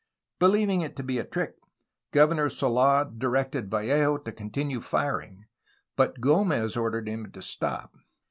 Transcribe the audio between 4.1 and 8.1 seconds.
to continue firing, but G6mez ordered him to stop.